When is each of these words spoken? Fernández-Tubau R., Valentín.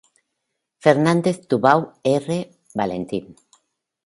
Fernández-Tubau 0.83 1.79
R., 2.23 2.39
Valentín. 2.79 3.25